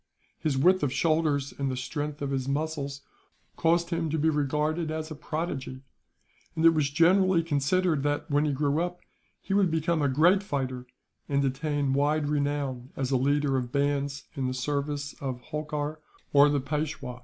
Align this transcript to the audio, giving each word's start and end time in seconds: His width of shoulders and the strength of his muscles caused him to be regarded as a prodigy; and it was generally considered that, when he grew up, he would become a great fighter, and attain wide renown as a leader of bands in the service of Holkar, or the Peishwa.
His 0.39 0.57
width 0.57 0.81
of 0.81 0.91
shoulders 0.91 1.53
and 1.59 1.69
the 1.69 1.77
strength 1.77 2.23
of 2.23 2.31
his 2.31 2.47
muscles 2.47 3.01
caused 3.55 3.91
him 3.91 4.09
to 4.09 4.17
be 4.17 4.29
regarded 4.31 4.89
as 4.89 5.11
a 5.11 5.15
prodigy; 5.15 5.83
and 6.55 6.65
it 6.65 6.71
was 6.71 6.89
generally 6.89 7.43
considered 7.43 8.01
that, 8.01 8.25
when 8.27 8.45
he 8.45 8.51
grew 8.51 8.81
up, 8.81 9.01
he 9.43 9.53
would 9.53 9.69
become 9.69 10.01
a 10.01 10.09
great 10.09 10.41
fighter, 10.41 10.87
and 11.29 11.45
attain 11.45 11.93
wide 11.93 12.29
renown 12.29 12.89
as 12.95 13.11
a 13.11 13.15
leader 13.15 13.57
of 13.57 13.71
bands 13.71 14.23
in 14.35 14.47
the 14.47 14.55
service 14.55 15.13
of 15.21 15.39
Holkar, 15.39 15.99
or 16.33 16.49
the 16.49 16.59
Peishwa. 16.59 17.19